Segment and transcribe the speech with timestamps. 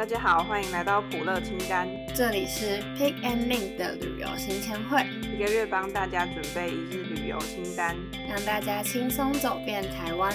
[0.00, 7.94] 大家好，欢迎来到普乐清单，这里是 Pick and Link 的旅游行前会，一个月帮大家准备一日旅游清单，
[8.26, 10.32] 让大家轻松走遍台湾。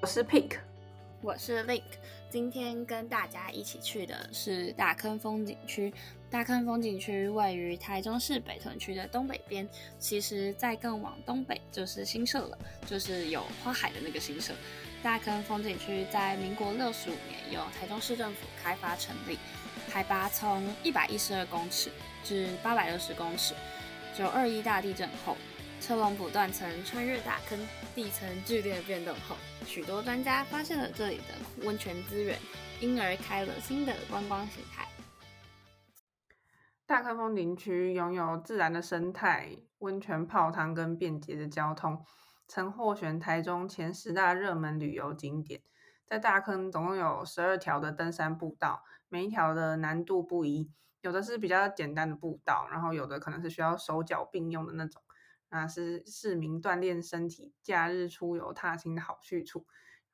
[0.00, 0.56] 我是 Pick，
[1.20, 1.84] 我是 Link。
[2.28, 5.94] 今天跟大家一起去的是大坑风景区。
[6.30, 9.68] 大坑风景区位于台中市北屯区的东北边，
[10.00, 14.52] 其实再更往东北就是新社了，就是有花海的那个新社。
[15.02, 19.36] 大坑风景区在民国六十五年由台中市政府开发成立，
[19.90, 21.90] 海拔从一百一十二公尺
[22.22, 23.52] 至八百六十公尺。
[24.16, 25.36] 九二一大地震后，
[25.80, 27.58] 车龙埔断层穿越大坑，
[27.96, 29.34] 地层剧烈变动后，
[29.66, 32.38] 许多专家发现了这里的温泉资源，
[32.80, 34.86] 因而开了新的观光形态。
[36.86, 42.04] 大坑风景区拥有自然的生态、温泉泡汤跟便捷的交通，
[42.54, 45.62] 曾获选台中前十大热门旅游景点。
[46.04, 55.00] 在大坑总共有十二条的登山步道，每一条的难度不一，有的是比较简单的步道，然后有的可能是需要手脚并用的那种。
[55.48, 59.64] 那是市民锻炼身体、假日出游踏青的好去处。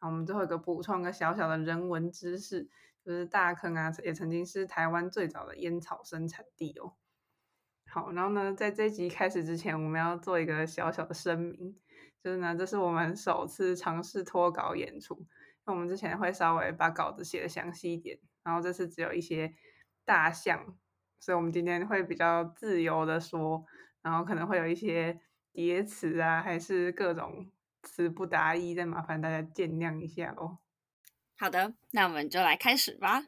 [0.00, 2.68] 那我们最后一个补充个小小的人文知识，
[3.04, 6.92] 就是大坑啊，也曾经是台湾最早的烟草生产地哦。
[7.90, 11.74] 好，然后呢，在这集开始之前，我们要做一个小小的声明，
[12.22, 15.26] 就是呢，这是我们首次尝试脱稿演出。
[15.64, 19.54] 那我们之前会稍微把稿子写的详细一点，然后这次只有一些
[20.04, 20.76] 大项，
[21.18, 23.64] 所以我们今天会比较自由的说，
[24.02, 25.20] 然后可能会有一些。
[25.50, 27.50] 叠词啊，还是各种
[27.82, 30.58] 词不达意，再麻烦大家见谅一下哦。
[31.36, 33.24] 好的，那我们就来开始吧。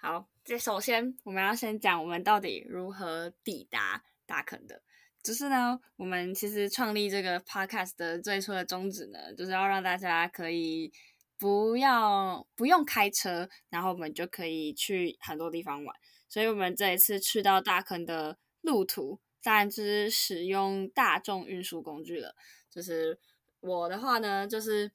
[0.00, 4.84] 好，这首先我们要先讲我们到底如何抵达大坑的。
[5.22, 10.92] 就是呢，我们其实创立这个 podcast 的最初的宗旨呢，就是要让大家可以
[11.38, 15.96] 不要不用开车，然后我们就可以去很多地方玩。
[16.28, 19.20] 所以我们这一次去到大坑的路途。
[19.44, 22.36] 当然就是使用大众运输工具了。
[22.70, 23.18] 就是
[23.58, 24.92] 我的话呢，就是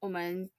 [0.00, 0.50] 我们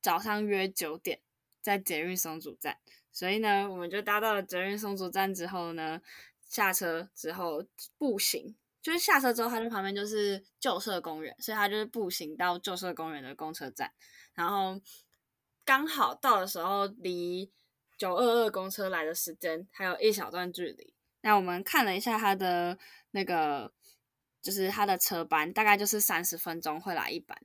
[0.00, 1.20] 早上约九点
[1.60, 2.78] 在捷运松竹站，
[3.10, 6.00] 所以呢，我们就搭到了捷运松竹站之后呢，
[6.52, 7.64] 下车之后
[7.96, 13.90] 步行，就是下车之后，它就旁边就是旧社公园，所以他就是步行到旧社公园的公车站，
[14.34, 14.78] 然后
[15.64, 17.50] 刚好到的时候，离
[17.96, 20.92] 九二二公车来的时间还有一小段距离。
[21.22, 22.76] 那我们看了一下他的
[23.12, 23.72] 那个，
[24.42, 27.38] 就是他的车班，大概就是三十分钟会来一班。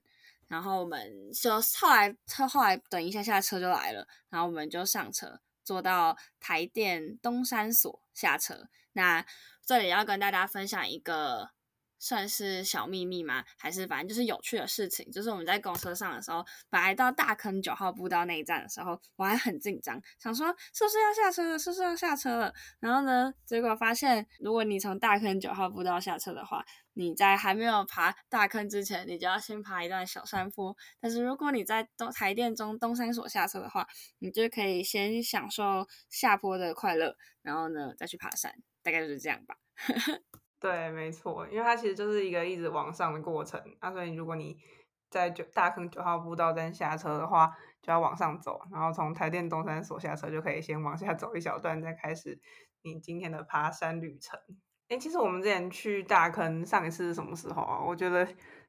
[0.47, 8.69] 然后我们就后来车后来等一下下车就来了，然后我们就上车，坐到台电东山所下车。
[8.93, 9.25] 那
[9.65, 11.51] 这里要跟大家分享一个。
[11.99, 13.43] 算是小秘密吗？
[13.57, 15.11] 还是反正就是有趣的事情？
[15.11, 20.45] 就是我们在公车上的时候，本来到大坑九号步道那一站的时候，我还很紧张，想说
[20.75, 21.57] 是不是要下车了？
[21.57, 22.53] 是不是要下车了？
[22.79, 26.63] 然后呢，结果发现，如果你从大坑九号步道下车的话，
[26.97, 30.75] 你在还没有爬大坑之前，你就要先爬一段小山坡。
[30.99, 33.87] 但是如果你在东台电中东山所下车的话，
[34.17, 39.55] 你就可以先享受下坡的快乐，然后呢再去爬山，大概就是这样吧。
[40.59, 43.61] 对，没错，因为它其实就是一个一直往上的过程。
[43.79, 44.57] 那所以如果你
[45.11, 52.41] 在九大坑九号步道站下车的话，就要往上走，然后从台电东山所下车，就可以先往下走一小段，再开始
[52.81, 54.39] 你今天的爬山旅程。
[54.89, 57.83] 哎，其实我们之前去大坑上一次是什么时候啊？
[57.83, 58.25] 我觉得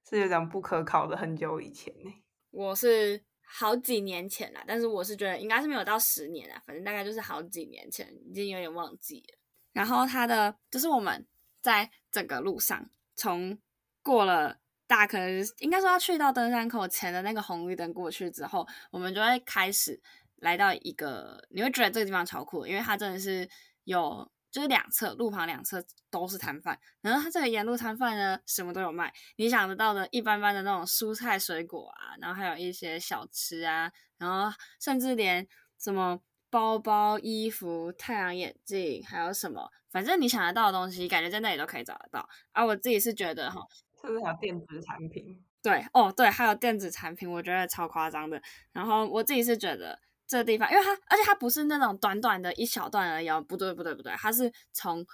[0.08, 2.12] 是有点不可考的，很久以前呢。
[2.50, 9.38] 我是好几年前啦，但是我是觉得应该是没有到十年啊，反正大概就是好几年前，已经有点忘记了。
[9.72, 11.26] 然后它的就是我们。
[11.60, 13.58] 在整个路上，从
[14.00, 15.20] 过了大坑，
[15.58, 20.00] 应该说要去到登山口前的那个红绿灯过去之后，我们就会开始
[20.36, 23.46] 来到一个，你会觉得这个地方超酷，因为它真的是
[23.82, 35.46] 有，就是两侧路旁两侧都是摊贩，然后它这个沿路摊贩呢，什么都有卖，你想得到的一般般的那种蔬菜水果啊，然后还有一些小吃啊，然后甚至连
[35.78, 36.20] 什么。
[36.50, 39.70] 包包、衣服、太阳眼镜，还有什么？
[39.90, 42.26] 反正你想得到的东西，感觉在那里都可以找得到。
[42.52, 43.60] 而、啊、我自己是觉得，哈，
[44.00, 45.44] 是不是还有电子产品？
[45.62, 48.40] 对，哦，对，还有电子产品，我觉得超夸张的。
[48.72, 53.28] 然后我自己是觉得这个地方，因为它，而且它不是那种短短的一小段而已。
[53.28, 55.04] 哦不对，不对，不对，它是从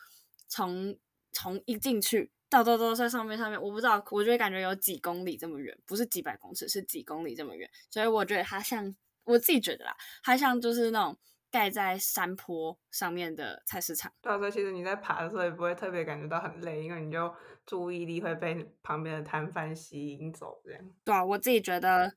[0.49, 0.94] 从
[1.32, 7.70] 从一进去到到到在上面上面，我不知道，我觉得感觉有几公里这么远，不是几百公尺，是几公里这么远。
[7.88, 8.94] 所以我觉得它像。
[9.26, 11.17] 我自己觉得啦，它像就是那种
[11.50, 14.12] 盖在山坡上面的菜市场。
[14.20, 17.34] 对啊，所以其实你在爬的时候也不会特别感觉到很累，因为你就
[17.64, 20.90] 注意力会被旁边的摊贩吸引走这样。
[21.02, 22.12] 对啊，我自己觉得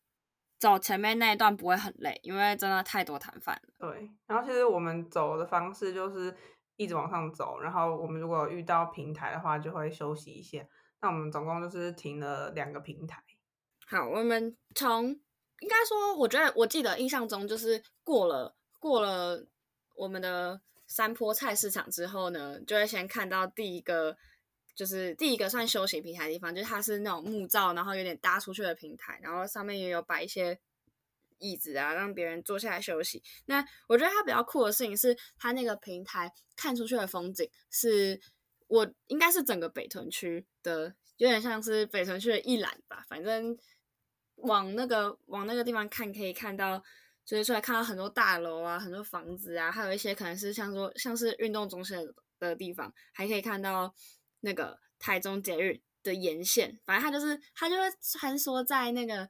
[0.59, 3.74] 走前面那一段不会很累，因为真的太多摊贩了。
[3.77, 6.36] 对，然后其实我们走的方式就是
[6.75, 10.59] 一直往上走，然后我们如果遇到平台的话，就会休息一下。
[11.01, 13.24] 那我们总共就是停了两个平台。
[13.88, 19.45] 好，我们从应该说，我觉得我记得印象中就是过了过了
[19.95, 24.18] 我们的山坡菜市场之后呢，就会先看到第一个。
[24.77, 30.59] 就是第一个算休息平台的地方，就是它是那种木造，然后有点搭出去的平台，然后上面也有摆一些
[31.39, 33.24] 椅子啊，让别人坐下来休息。
[33.47, 38.21] 那我觉得它比较酷的事情是，它那个平台看出去的风景是，
[38.68, 43.03] 我应该是整个北屯区的，有点像是北屯区的一览吧。
[43.09, 43.57] 反正
[44.35, 46.83] 往那个往那个地方看，可以看到，
[47.25, 53.91] 就是出来看到很多大楼啊，很多房子啊，还有一些可能是像说像是运动中心的的地方，还可以看到。
[54.42, 59.30] 那个台中捷运的沿线，反正它就是它就会穿梭在那个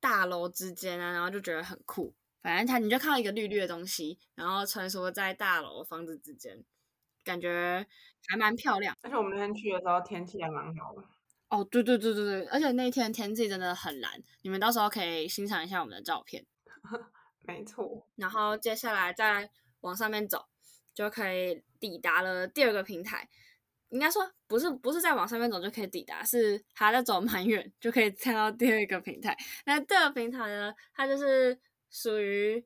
[0.00, 2.14] 大楼之间啊，然后就觉得很酷。
[2.42, 6.64] 反正它你就看到一个绿绿的东西，然后穿梭在大楼房子之间，
[7.22, 7.86] 感觉
[8.26, 8.96] 还蛮漂亮。
[9.02, 11.04] 而且我们那天去的时候天气还蛮好的。
[11.48, 16.44] 哦，对对对对对，而且那天天气真的很蓝，你们到时候可以欣赏一下我们的照片。
[17.46, 18.08] 没错。
[18.16, 19.50] 然后接下来再
[19.82, 20.46] 往上面走，
[20.94, 23.28] 就可以抵达了第二个平台。
[23.92, 29.36] 应该说不是不是再往上面走就可以抵达，是还在走蛮远就可以看到第二个平台。
[29.66, 31.58] 那第二个平台呢，它就是
[31.90, 32.64] 属于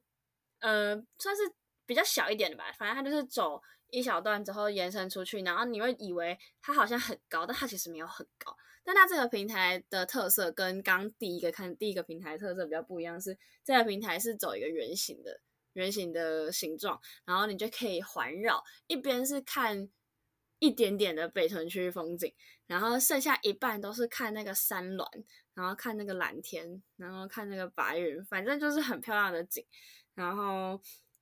[0.60, 1.42] 呃算是
[1.84, 8.56] 比较小一点的吧，反正它就是走一小段之后延伸出去，然后你会以为它好像很高，但它其实没有很高。
[8.84, 15.40] 但它这个平台的特色跟刚第一个看第一个平台的特色比较不一样，是这个平台是走一个圆形的
[15.72, 19.90] 圆形的形状，然后你就可以环绕，一边是看。
[20.58, 22.32] 一点点的北屯区风景，
[22.66, 25.06] 然后剩下一半都是看那个山峦，
[25.54, 29.64] 然后看那个蓝天，然后看那个白云，反正就是很漂亮的景。
[30.14, 30.80] 然后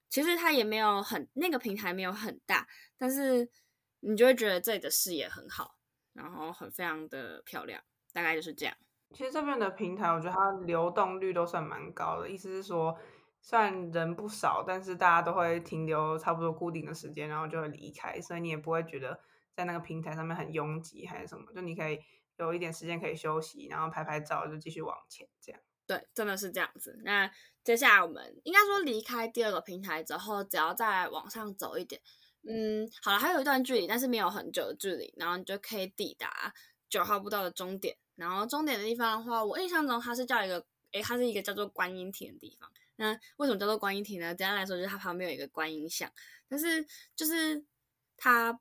[0.08, 2.66] 其实它也没有很那个平台没有很大，
[2.96, 3.48] 但是
[4.00, 5.76] 你就会觉得这里的视野很好，
[6.12, 7.82] 然后很非常的漂亮，
[8.12, 8.76] 大概就是这样。
[9.12, 12.96] 其实这边的平台，我觉得它流动率都算蛮高的，意思是说。
[13.46, 19.20] 虽然人不少，但是大家都会停留差不多固定的时间，然后就会离开，所以你也不会觉得
[19.54, 21.98] 在那个平台上面很拥挤还是什么，就你可以
[22.38, 25.60] 有一点时间可以休息，然后拍拍照就继续往前这样。
[25.86, 26.98] 对，真的是这样子。
[27.04, 27.30] 那
[27.62, 32.00] 接下来我们应该说离开第二个平台之后，只要再往上走一点，
[32.48, 36.54] 嗯，好了，还有一段距离，但是没有很久的距离，然后你就可以抵达
[36.88, 37.98] 九号步道的终点。
[38.16, 42.70] 然后终点的地方的话，我印象中它是叫一个，诶，它是一个叫做观音亭的地方。
[42.96, 44.34] 那为什么叫做观音亭呢？
[44.34, 46.10] 简单来说，就是它旁边有一个观音像，
[46.48, 46.86] 但是
[47.16, 47.64] 就是
[48.16, 48.58] 它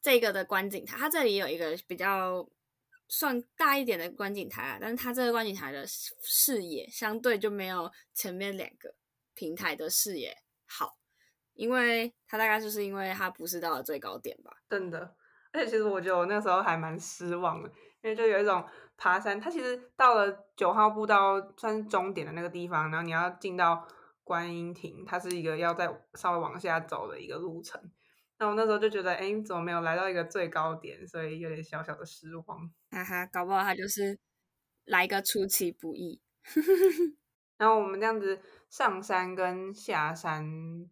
[0.00, 2.48] 这个的观景台，它这里有一个比较
[3.08, 8.94] 算大一点的观景台啊，但是它这个观景台的视野相对就没有前面两个
[9.34, 10.36] 平台的视野
[10.66, 10.98] 好，
[11.54, 14.56] 因为它大概就是因为它不是到了最高点吧。
[14.70, 15.16] 真的，
[15.52, 17.68] 而且其实我觉得我那时候还蛮失望的，
[18.02, 18.64] 因为就有一种。
[18.94, 23.84] 爬山，它其实到了九号步道算是终点的那个地方，然后你要进到
[24.22, 27.82] 观音亭，它是一个要再稍微往下走的一个路程。
[28.38, 31.04] 那我那时候就觉得，哎，你怎么没有来到一个最高点？
[31.08, 32.70] 所以有点小小的失望。
[32.92, 34.16] 哈哈，搞不好他就是
[34.84, 36.22] 来个出其不意。
[37.58, 40.46] 然后我们这样子上山跟下山，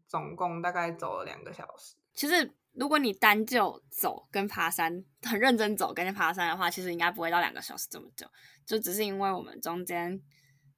[0.09, 1.95] 总共大概走了两个小时。
[2.13, 2.51] 其实。
[2.73, 8.27] 如果你单就走跟爬山很认真走跟爬山的话，其实应该不会到两个小时这么久，
[8.65, 10.23] 就只是因为我们中间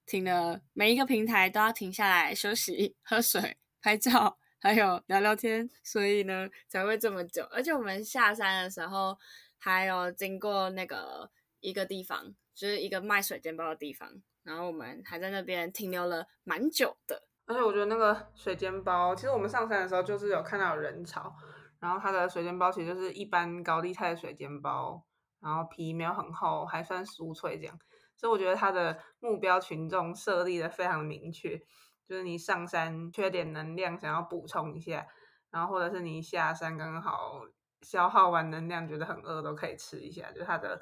[0.06, 7.44] 停了每一个平台都要停下来休息、喝水、拍照，还有聊聊天，所以呢才会这么久。
[7.50, 9.16] 而且我们下山的时候
[9.58, 11.30] 还有经过那个
[11.60, 14.10] 一个地方，就是一个卖水煎包的地方，
[14.42, 17.28] 然后我们还在那边停留了蛮久的。
[17.44, 21.34] 而且我觉得那个水煎包，其实我们上山的时候就是有看到有人潮。
[21.82, 25.02] 然后它的水煎包其实就是一般高丽菜的水煎包，
[25.40, 27.76] 然后皮没有很厚，还算酥脆这样。
[28.16, 31.58] 所以我觉得它的目标群众设立的非常明确，
[32.06, 35.04] 就是你上山缺点能量想要补充一下，
[35.50, 37.42] 然后或者是你下山刚好
[37.80, 40.80] 消耗完能量觉得很饿都可以吃一下，就它的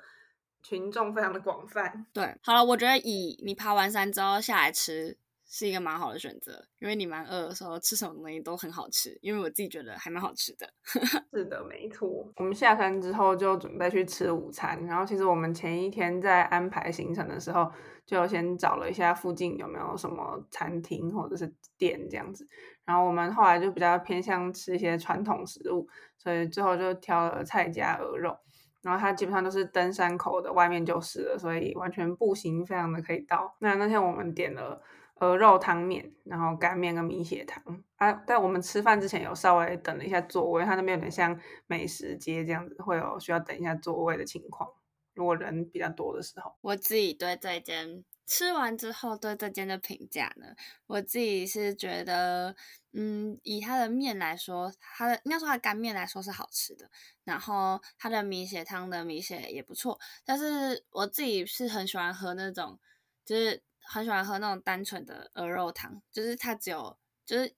[0.62, 2.04] 群众非常的广泛。
[2.12, 5.16] 对，好了，我觉得以你爬完山之后下来吃。
[5.52, 10.72] 是一个蛮好的选择，因为你蛮饿的时候吃什么东西都很好吃，因为我自己觉得还蛮好吃的。
[11.34, 12.32] 是的，没错。
[12.36, 17.68] 我们下山之后就准备去吃午餐，然后其实我们前一天在安排行程的时候，
[18.06, 22.46] 就先找了一下附近有没有什么餐厅或者是店这样子。
[22.84, 28.38] 然后我们后来就比较偏向吃一些传统食物，所以最后就挑了菜加鹅肉。
[28.82, 33.56] 然后它基本上都是登山口的外面就是了，所以完全步行非常的可以到。
[33.58, 34.80] 那那天我们点了。
[35.20, 38.12] 鹅肉汤面，然后干面跟米血汤啊。
[38.26, 44.68] 在我们吃饭之前有稍微等了一下座位，它那边有点像美食街这样子，会有需要等一下座位的情况。
[45.14, 50.46] 如果人比较多的时候，我自己对这间吃完之后对这间的评价呢，
[50.86, 52.54] 我自己是觉得，
[52.92, 56.88] 嗯，以它的面来说，它的应该说它的干面来说是好吃的，
[57.24, 62.78] 然后它的米血汤的米血也不错，但是我自己是很喜欢喝那种，
[63.26, 67.54] 就是很喜欢喝那种单纯的鹅肉汤，就是它只有就是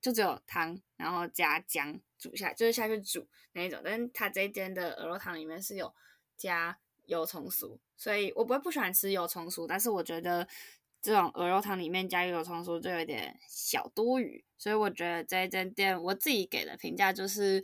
[0.00, 5.94] 就只有汤，然后加姜煮下，就是下去煮那一种，但是它这一间的鹅肉汤里面是有
[6.36, 6.78] 加。
[7.06, 10.48] 油葱酥，所以我不会不喜欢吃油葱酥，但是我觉得
[11.02, 17.62] 这种鹅肉汤里面加油葱酥就有点小多余，所以我觉得这一间店我自己给的评价就是，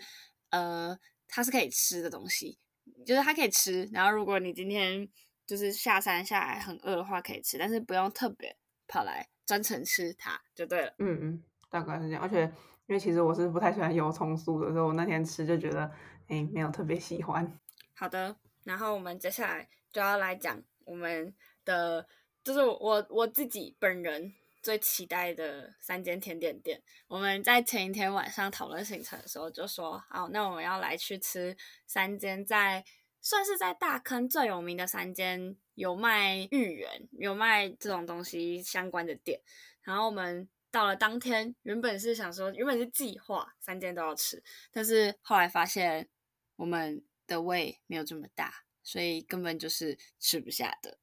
[0.51, 0.95] 呃，
[1.27, 2.59] 它是可以吃的东西，
[3.07, 5.09] 就是它可以吃，然后如果你今天
[5.51, 10.95] 就是下山下来很饿的话可以吃，但是不用特别跑来专程吃它就对了。
[10.99, 12.43] 嗯嗯，大概是这样，而且
[12.87, 15.81] 因为其实我是不太喜欢油葱酥的，所以我那天吃就觉得，
[16.29, 17.59] 哎、欸，没有特别喜欢。
[17.97, 18.37] 好的。
[18.63, 22.07] 然后我们接下来就要来讲我们的，
[22.45, 26.81] 就是我我自己本人最期待的三间甜点店。
[27.09, 31.57] 我们在前一天晚上讨论行程的时候就说，好，那我们要来去吃
[31.89, 32.85] 三间在
[33.21, 39.41] 算是在大坑最有名的三间有卖芋圆、有卖这种东西相关的店。
[39.83, 46.09] 然后我们到了当天，原本是想说，原本是计划三间都要吃，但是后来发现
[46.57, 47.03] 我们。
[47.31, 50.99] 的胃没有这么大，所以根本就是吃不下的。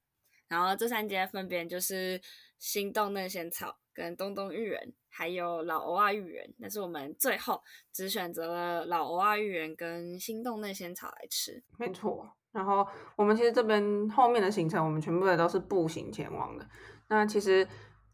[0.50, 2.22] 然后这三间分别就是
[2.60, 6.54] 心动嫩仙草、跟东东芋圆，还有老蚵仔芋圆。
[6.62, 7.60] 但是我们最后
[7.92, 11.64] 只选择了老蚵仔芋圆跟心动嫩仙草来吃。
[11.80, 12.30] 没错。
[12.52, 16.68] 然后我们其实这边后面的行程，我们全部的都是步行前往的。
[17.08, 17.68] 那其实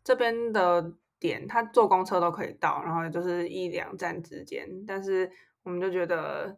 [0.03, 4.67] 这边的点，它坐公车都可以到，然后也就是一两站之间。
[4.87, 5.29] 但是
[5.63, 6.57] 我们就觉得。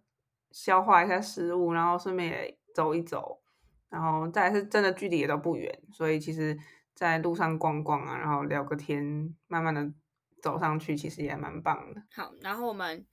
[0.52, 3.42] 消化一下食物，然后顺便也走一走，
[3.90, 6.58] 然后再是真的距离也都不远，所以其实
[6.96, 9.94] 在路上逛逛啊，然后聊个天，慢慢的
[10.42, 12.02] 走上去，其实也蛮棒的。
[12.16, 13.06] 好，然后我们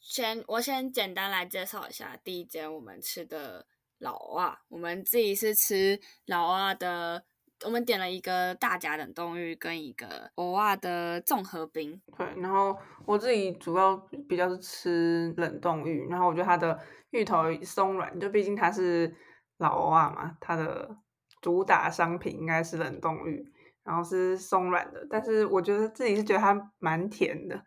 [0.00, 3.66] 先我先简单来介绍一下第一间我们吃的
[3.98, 7.24] 老蚵仔，我们自己是吃老蚵仔的。
[7.64, 12.00] 我们点了一个大甲冷冻鱼跟一个蚵仔的综合冰。
[12.16, 13.96] 对，然后我自己主要
[14.28, 16.80] 比较是吃冷冻鱼，然后我觉得它的
[17.10, 19.12] 芋头松软，就毕竟它是
[19.56, 20.96] 老蚵仔嘛，它的
[21.40, 23.50] 主打商品应该是冷冻芋，
[23.84, 25.06] 然后是松软的。
[25.08, 27.62] 但是我觉得自己是觉得它蛮甜的，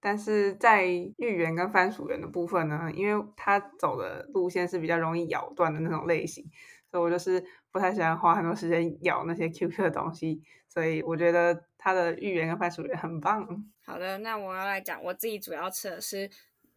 [0.00, 6.44] 但是在芋圆跟番薯圆的部分呢，因为它走的路线是比较容易咬断的那种类型。
[6.90, 13.46] 所以我就是不太喜欢花很多时间咬那些 QQ 的东西，所以我觉得它的芋圆跟番薯圆很棒。
[13.84, 16.30] 好的，那我要来讲，我自己主要吃的是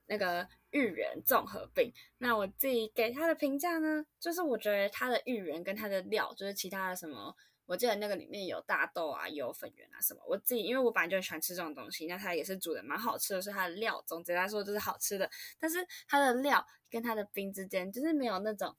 [0.08, 1.94] 那个芋圆综合饼。
[2.18, 7.36] 那我自己给它的评价呢，就是我觉得它的芋圆跟它的料，就是其他的什么，
[7.66, 10.22] 我记得那个里面有大豆啊，有粉圆啊什么。
[10.28, 15.30] 我自己因为我本来就喜欢吃这种东西，那它也是煮的蛮好吃的，所以它的料总结来说就是好吃的。
[15.60, 18.76] 但是它的料跟它的冰之间就是没有那种。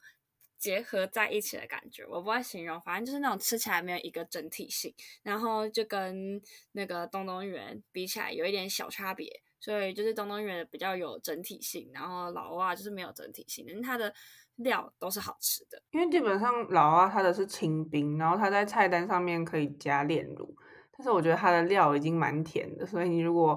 [0.58, 4.94] 结合在一起的感觉，我不会形容，反正就是那种吃起来没有一个整体性，
[5.24, 14.12] 然后就跟那个东东芋圆比起来有一点小差别，所以就是东东芋圆比较有整体性，然后老蚵仔就是没有整体性，但是它的
[14.56, 15.80] 料都是好吃的。
[15.92, 20.52] 因为基本上老蚵仔它的是清冰，然后它在菜单上面可以加炼乳，
[20.90, 23.56] 但是我觉得它的料已经蛮甜的，所以你如果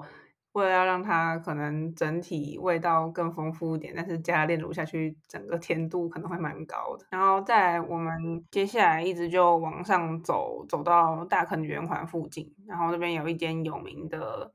[0.51, 7.05] 为了要让它可能整体味道更丰富一点，但是加炼乳下去，整个甜度可能会蛮高的。
[7.09, 14.53] 然后再来我们接下来一直就往上走，走到大坑圆环附近，然后这边有一间有名的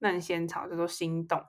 [0.00, 1.42] 嫩仙草，叫做心动。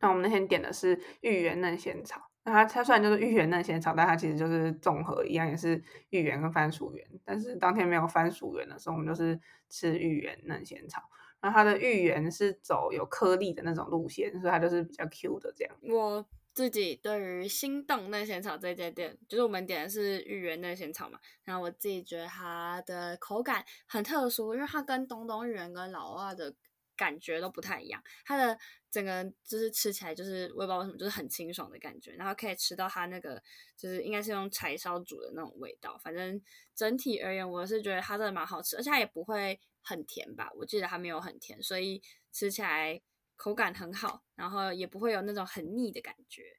[0.00, 7.06] 那我们那天点的是芋圆嫩仙草，那它它虽然就是芋圆嫩仙草，但它其实就是综合一样，也是芋圆跟番薯圆。
[7.24, 11.02] 但是当天没有番薯圆的时候，我们就是吃芋圆嫩仙草。
[11.40, 15.74] 然后它的芋圆是走有颗粒的那种路线，所以它就是比较 Q 的这样。
[15.82, 26.54] 我自己对于心动嫩仙草这间店，就是我们点的是芋圆嫩仙草嘛，然后我自己觉得它的口感很特殊，因为它跟东东芋圆跟老二的
[27.02, 28.56] 感觉都不太一样，它的
[28.90, 33.42] 整个就是吃起来就是我也不知道为什么，就是很清爽的感觉，然后可以吃到它那个
[33.76, 36.40] 就是应该是用柴烧煮的那种味道，反正
[36.74, 39.58] 整体而言我是觉得它真的蛮好吃，而且它也不会。
[39.84, 43.02] 很甜吧，我记得它没有很甜，所以吃起来
[43.34, 46.56] 口感很好，然后也不会有那种很腻的感觉，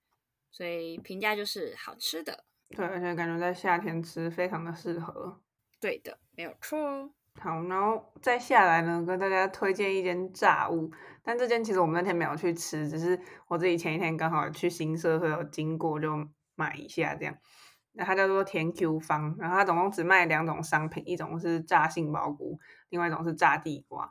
[0.51, 2.43] 所以评价就是好吃的。
[2.75, 5.41] 对，而且感觉在夏天吃非常的适合。
[5.79, 7.13] 对的，没有错。
[7.39, 10.89] 好，然后再下来呢，跟大家推荐一间炸物，
[11.23, 16.09] 但这间其实我们那天没有去吃，只是我自己前一天刚好去新社会有经过，就
[16.55, 17.35] 买一下这样。
[17.91, 22.57] 那它叫做甜 Q 坊，然后它总共只卖两种商品，一种是炸杏鲍菇，
[22.89, 24.09] 另外一种是炸地瓜。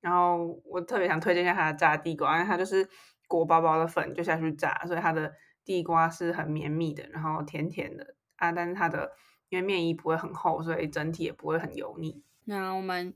[0.00, 2.86] 然后我特别想推荐一下它的炸地瓜，因为它就是
[3.26, 5.32] 裹薄薄的粉就下去炸，所以它的
[5.64, 8.52] 地瓜是很绵密的，然后甜甜的啊。
[8.52, 9.12] 但是它的
[9.48, 12.22] 因为面衣不会很厚，所以整体也不会很油腻。
[12.48, 13.12] 那我们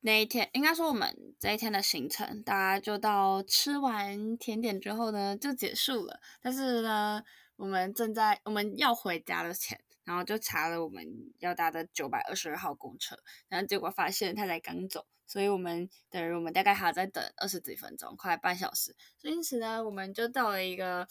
[0.00, 6.20] 那一天，应该说我们这一天的行程，大家就到吃完甜点之后呢，就结束了。
[6.40, 7.22] 但是呢，
[7.56, 11.04] 我们正在我们要回家的前，然后就查了我们
[11.40, 13.16] 要搭的九百二十二号公车，
[13.48, 15.04] 然后结果发现他才刚走。
[15.26, 18.94] 所以我们等于我们大概还要再等二十几分钟，快半小时。
[19.18, 21.06] 所以因此呢，我们就到了一个，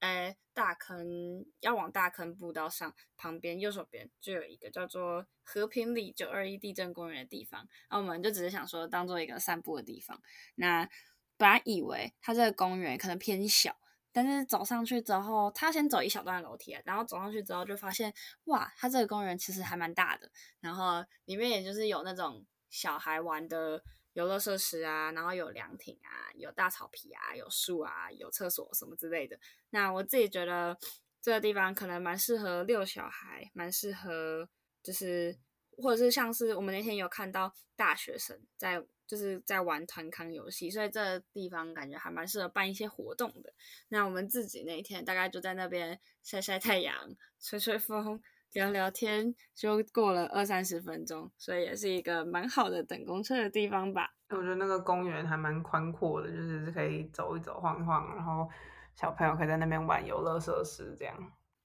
[0.00, 7.68] 呃，大坑要往大坑步道上旁边右手边就有一个叫做和平里九二一地震公园的地方。
[7.90, 10.20] 那我们就只是想说当做一个散步的地方。
[10.56, 10.88] 那
[11.36, 13.76] 本来以为它这个公园可能偏小，
[14.12, 18.12] 但是走上去之后，他先走一小段楼梯，然后走上去之后就发现，
[18.44, 20.30] 哇，它这个公园其实还蛮大的。
[20.60, 22.44] 然后里面也就是有那种。
[22.70, 29.38] 小孩玩的游乐设施啊，然后有凉亭啊，有大草皮啊，有树啊，有厕所什么之类的。
[29.70, 30.76] 那我自己觉得
[31.20, 34.48] 这个地方可能蛮适合遛小孩，蛮适合
[34.82, 35.36] 就是
[35.76, 43.52] 或者是像是我们那天有看到大学生在就是在玩团康游戏，所以这地方感觉还蛮适合办一些活动的。
[43.88, 48.22] 那我们自己那一天大概就在那边晒晒太阳，吹吹风。
[48.54, 54.14] 聊聊天就过了二三十分钟，所以也是一个蛮好的等公车的地方吧。
[54.30, 58.48] 我觉得那个公园还蛮宽阔的，就是可以走一走、晃一晃，然后
[58.94, 61.14] 小朋友可以在那边玩游乐设施这样。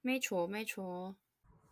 [0.02, 1.14] 没错，没错。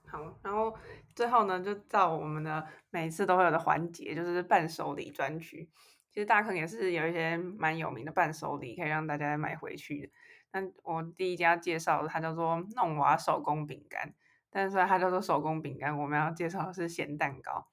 [0.07, 0.73] 好，然后
[1.15, 5.69] 最后呢，就到我们的每次都会有的环节，就是伴手礼专区。
[6.11, 10.13] 其实大坑也是有一些蛮有名的伴手礼，可以让大家买回去的。
[10.51, 14.15] 但我第一家介绍的，它叫做弄娃手工饼干。
[14.51, 17.69] 但是它叫做手工饼干，我们要介绍的是咸蛋糕。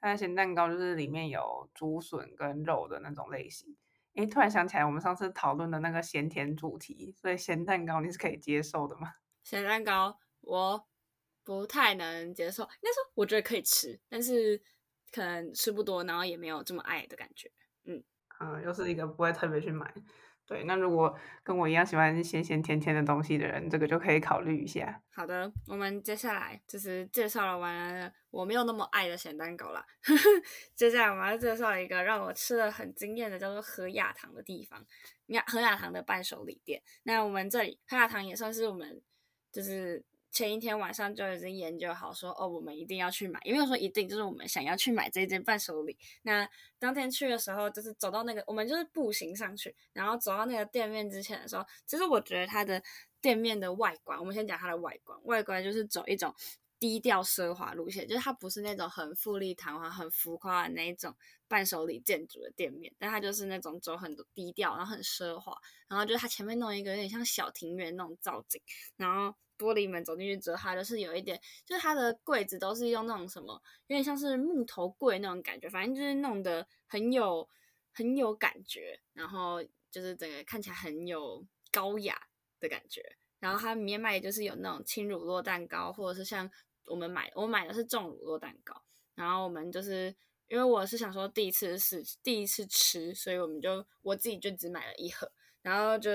[0.00, 3.76] 它的咸蛋糕就是里面有竹笋跟肉的那种类型。
[4.14, 9.12] 诶，突然想起来，我们上次讨论的那个咸甜主题，所以咸蛋糕你是可以接受的吗？
[9.44, 10.86] 咸蛋糕我
[11.44, 14.60] 不太能接受，应该说我觉得可以吃，但是
[15.12, 17.50] 可能吃不多，然后也没有这么爱的感觉。
[17.84, 18.02] 嗯
[18.40, 19.92] 嗯，又是一个不会特别去买。
[20.46, 25.02] 对，那如果跟我一样喜欢咸咸甜甜的东西的人，这个就可以考虑一下。
[25.12, 29.84] 好的，我们接下来就是介绍了完我没有那么爱的咸蛋糕啦。
[30.76, 34.86] 接下来我们要介绍一个让我吃的很惊艳的，叫做和雅堂的地方。
[35.26, 39.02] 你看和雅堂的伴手礼店，那我们这里和雅堂也算是我们
[39.50, 40.04] 就是。
[40.36, 45.96] 前一天晚上就已经研究好说，哦，我们一定要去买，也没有说一定，就是我们想要去买这件伴手礼。
[46.24, 46.46] 那
[46.78, 52.82] 当天去的时候，就是走到那个，我们就是步行上去，然后走到那个店面之前的时候，其实我觉得它的
[53.22, 56.34] 店面的外观，我们先讲它的外观，外观就是走一种
[56.78, 61.14] 低调奢华路线，就是它不是那种很富丽堂皇、很浮夸的那一种
[61.48, 65.56] 伴手礼建筑的店面，但它就是那种走很多低调，然后很奢华，
[65.88, 68.60] 然后就是它前面弄一个有点像小庭院那种造景，
[68.96, 69.36] 然后。
[69.58, 73.54] 玻璃门走进去之后，它就是有一点，就是它的柜子都是用那种什么，
[73.86, 77.48] 有点像是木头柜那种感觉，反正就是弄得很有
[77.90, 82.20] 很有感觉，然后就是整个看起来很有高雅
[82.60, 83.16] 的感觉。
[83.38, 86.50] 然后它里面卖的就是有那种轻乳酪蛋糕，或者是像
[86.86, 88.82] 我们买，我买的是重乳酪蛋糕。
[89.14, 90.14] 然后我们就是
[90.48, 95.30] 因为我是想说第一次试，第一次吃，所以我们就我自己就只买了一盒。
[95.62, 96.10] 然后就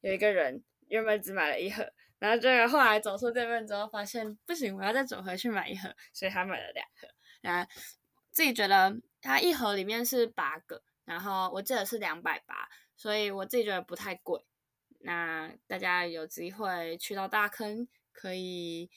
[0.00, 1.90] 有一个人原本只买了一盒。
[2.18, 7.08] 然后这个后来走出店面之后，发现不行，我要再走回去买一盒，所以他买了两盒。
[7.40, 7.70] 然后
[8.30, 14.44] 自己觉得它一盒里面是八个，然后我记得是两百八，所以我自己觉得不太贵。
[15.00, 18.90] 那大家有机会去到大坑，可以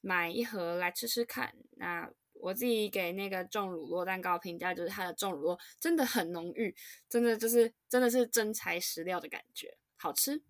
[0.00, 1.54] 买一盒来吃吃看。
[1.76, 6.74] 那我自己给那个重乳酪蛋糕评价就是它的重乳酪真的很浓郁，
[7.08, 10.42] 真的就是真的是真材实料的感觉，好吃。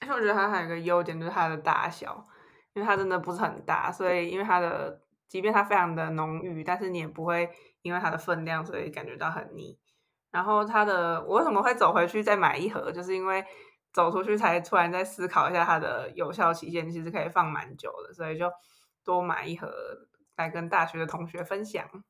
[0.00, 2.26] 而且我觉得它还有一个优点，就是它的大小，
[2.74, 7.48] 因为它真的不是很大，所以因为它的，即便它非常的浓郁，但是你也不会
[7.82, 9.78] 因为它的分量，所以感觉到很腻。
[10.30, 13.44] 然后它的，我为什么会走回去再买一盒，就是因为
[13.92, 18.50] 走出去才突然再思考一下它的有效期限，其实可以放蛮久的，所以就
[19.04, 22.04] 多买一盒来跟大学的同学分享。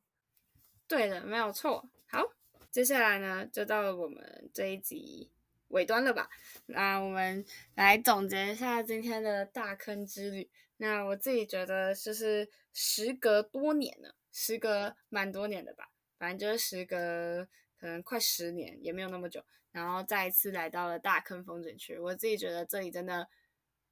[0.87, 1.87] 对的，没有错。
[2.09, 2.23] 好，
[2.69, 5.31] 接下来呢，就到了我们这一集。
[5.71, 6.29] 尾端了吧？
[6.65, 10.49] 那我们来总结一下今天的大坑之旅。
[10.75, 15.89] 那我自己觉得，就是时隔多年了，时隔蛮多年的吧。
[16.19, 17.47] 反正就是时隔
[17.81, 21.97] 可能快十年，也没有那么久，然后再一次来到了大坑风景区。
[21.97, 23.27] 我自己觉得这里真的，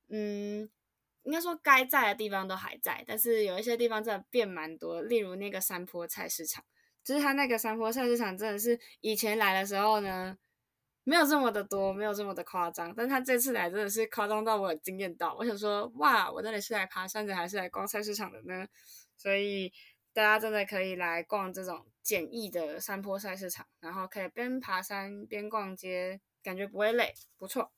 [0.08, 0.70] 嗯，
[1.24, 6.64] 应该说该在的地方都还在，但是有一些地方真的变蛮多，例如那个山坡菜市场，
[7.04, 10.38] 就是它那个山坡菜市场真的是以前来的时候呢。
[11.06, 15.34] 没有这么的多，没有这么的夸张，但他这次来真的是夸张到我惊艳到。
[15.40, 18.68] 我想说，哇，我到底是来爬山的还是来逛菜市场的呢？
[19.18, 19.74] 所以
[20.20, 27.72] 大家真的可以来逛这种简易的山坡菜市场，然后可以边爬山边逛街，感觉不会累，不错。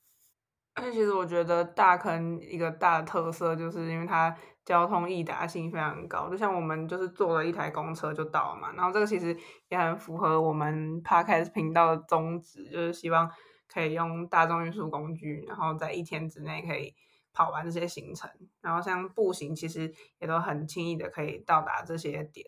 [0.73, 8.73] 而且其实我觉得大坑一个大的特色，就是因为它交通易达性非常高，就像我们就是坐了一台公车就到了嘛。
[8.73, 9.37] 然后这个其实
[9.69, 13.29] 也很符合我们 Podcast 频道的宗旨，就是希望
[13.71, 16.95] 可以用大众运输工具，然后在一天之内可以
[17.33, 18.29] 跑完这些行程。
[18.61, 22.45] 然后像步行，其实也都很轻易的可以到达这些点。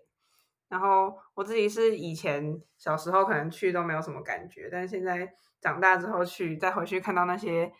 [0.68, 7.72] 然后我自己是以前小时候可能去都没有什么感觉，但是现在长大之后去，再回去看到那些。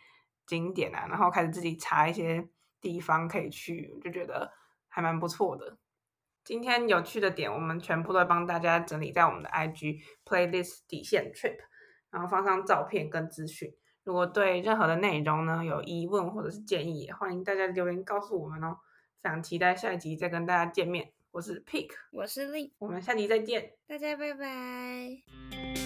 [0.46, 2.46] 景点啊，然后开始自己查一些
[2.78, 4.52] 地方可以去，就觉得
[4.88, 5.78] 还蛮不错的。
[6.44, 11.56] 今天有趣的点，我们全部都帮大家整理在我们的 IG playlist 底线 trip，
[12.10, 13.74] 然后放上照片跟资讯。
[14.04, 18.78] 如果对任何的内容呢有疑问或者是建议，欢迎大家留言告诉我们哦。
[19.22, 21.10] 非常期待下一集再跟大家见面。
[21.30, 25.83] 我是 Pick，我是 Lee，我们下集再见，大家拜拜。